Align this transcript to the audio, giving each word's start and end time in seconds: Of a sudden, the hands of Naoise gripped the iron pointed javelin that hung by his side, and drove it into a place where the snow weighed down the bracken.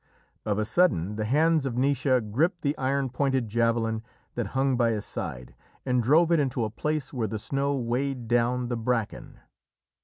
Of 0.47 0.57
a 0.57 0.65
sudden, 0.65 1.15
the 1.15 1.25
hands 1.25 1.63
of 1.67 1.75
Naoise 1.75 2.31
gripped 2.31 2.63
the 2.63 2.75
iron 2.75 3.11
pointed 3.11 3.47
javelin 3.47 4.01
that 4.33 4.47
hung 4.57 4.75
by 4.75 4.89
his 4.93 5.05
side, 5.05 5.53
and 5.85 6.01
drove 6.01 6.31
it 6.31 6.39
into 6.39 6.63
a 6.63 6.71
place 6.71 7.13
where 7.13 7.27
the 7.27 7.37
snow 7.37 7.75
weighed 7.75 8.27
down 8.27 8.69
the 8.69 8.77
bracken. 8.77 9.41